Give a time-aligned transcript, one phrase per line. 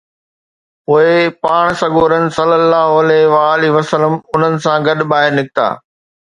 [0.85, 1.07] پوءِ
[1.43, 5.67] پاڻ سڳورن صلي الله عليه وآله وسلم انهن سان گڏ ٻاهر نڪتا